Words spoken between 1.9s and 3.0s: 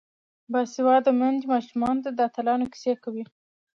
ته د اتلانو کیسې